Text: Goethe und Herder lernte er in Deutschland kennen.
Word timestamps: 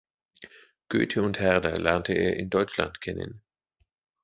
Goethe 0.89 1.21
und 1.21 1.37
Herder 1.39 1.77
lernte 1.77 2.13
er 2.15 2.35
in 2.35 2.49
Deutschland 2.49 3.01
kennen. 3.01 3.43